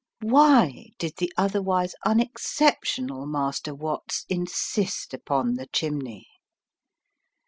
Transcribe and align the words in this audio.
Why 0.23 0.87
did 0.97 1.17
the 1.17 1.31
otherwise 1.37 1.93
unexceptional 2.07 3.27
Master 3.27 3.75
Watts 3.75 4.25
insist 4.29 5.13
upon 5.13 5.53
the 5.53 5.67
chimney? 5.67 6.25